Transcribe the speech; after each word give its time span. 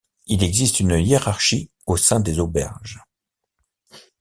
Il 0.25 0.41
existe 0.43 0.79
une 0.79 0.97
hiérarchie 0.97 1.69
au 1.85 1.95
sein 1.95 2.19
des 2.21 2.39
auberges. 2.39 3.03